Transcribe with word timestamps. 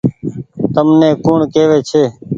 تم 0.73 0.87
ني 0.99 1.09
ڪوڻ 1.25 1.39
ڪيوي 1.53 1.79
ڇي۔ 1.89 2.03